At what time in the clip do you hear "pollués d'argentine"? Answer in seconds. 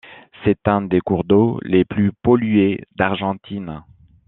2.11-3.83